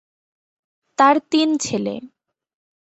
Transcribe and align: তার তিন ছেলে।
তার 0.97 1.15
তিন 1.31 1.49
ছেলে। 1.61 1.95